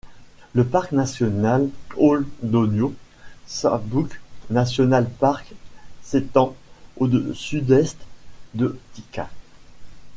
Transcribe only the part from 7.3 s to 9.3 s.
sud-est de Thika.